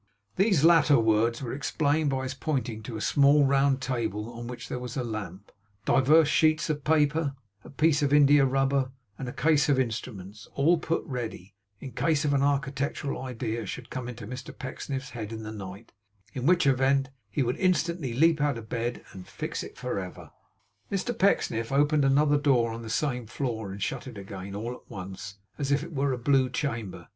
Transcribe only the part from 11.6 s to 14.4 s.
in case an architectural idea should come into